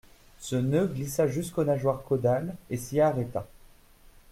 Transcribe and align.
Ce 0.39 0.55
nœud 0.55 0.87
glissa 0.87 1.27
jusqu'aux 1.27 1.63
nageoires 1.63 2.01
caudales 2.01 2.55
et 2.71 2.77
s'y 2.77 2.99
arrêta. 2.99 3.45